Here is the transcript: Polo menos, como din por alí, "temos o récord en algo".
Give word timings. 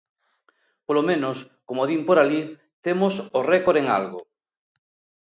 Polo 0.87 1.01
menos, 1.09 1.37
como 1.67 1.87
din 1.89 2.01
por 2.07 2.17
alí, 2.19 2.41
"temos 2.85 3.13
o 3.37 3.39
récord 3.53 3.77
en 3.81 3.87
algo". 3.97 4.19